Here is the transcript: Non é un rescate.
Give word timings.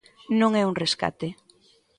Non 0.39 0.51
é 0.61 0.63
un 0.69 0.75
rescate. 0.83 1.27